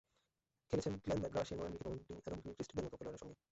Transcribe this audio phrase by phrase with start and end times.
[0.69, 3.37] খেলেছেন Glenn McGrath, Shane Warne, Ricky Ponting, Adam গিলক্রিস্টদের মতো খেলোয়াড়দের সঙ্গে।